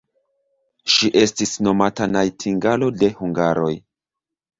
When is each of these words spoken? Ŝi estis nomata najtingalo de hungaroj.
Ŝi 0.93 1.09
estis 1.19 1.51
nomata 1.67 2.07
najtingalo 2.13 2.89
de 3.03 3.11
hungaroj. 3.21 3.71